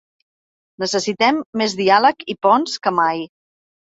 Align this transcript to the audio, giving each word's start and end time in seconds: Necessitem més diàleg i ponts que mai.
Necessitem 0.83 1.41
més 1.61 1.75
diàleg 1.81 2.25
i 2.35 2.37
ponts 2.47 2.79
que 2.87 2.95
mai. 3.01 3.23